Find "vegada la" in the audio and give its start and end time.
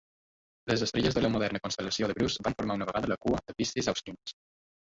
2.93-3.19